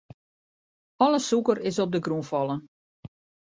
[1.05, 2.59] Alle sûker is op de grûn fallen.